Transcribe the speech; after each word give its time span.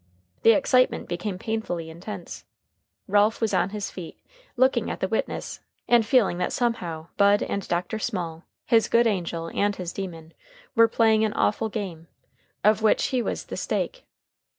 The 0.41 0.53
excitement 0.53 1.07
became 1.07 1.37
painfully 1.37 1.91
intense. 1.91 2.43
Ralph 3.07 3.39
was 3.39 3.53
on 3.53 3.69
his 3.69 3.91
feet, 3.91 4.19
looking 4.57 4.89
at 4.89 4.99
the 4.99 5.07
witness, 5.07 5.59
and 5.87 6.03
feeling 6.03 6.39
that 6.39 6.51
somehow 6.51 7.09
Bud 7.17 7.43
and 7.43 7.67
Dr. 7.67 7.99
Small 7.99 8.43
his 8.65 8.89
good 8.89 9.05
angel 9.05 9.51
and 9.53 9.75
his 9.75 9.93
demon 9.93 10.33
were 10.73 10.87
playing 10.87 11.23
an 11.23 11.33
awful 11.33 11.69
game, 11.69 12.07
or 12.65 12.73
which 12.73 13.09
he 13.09 13.21
was 13.21 13.45
the 13.45 13.57
stake. 13.57 14.03